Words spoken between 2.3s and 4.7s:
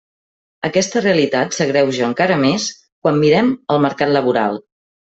més quan mirem el mercat laboral.